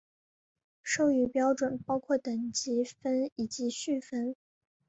[0.81, 4.35] 授予标准包括等级分以及序分。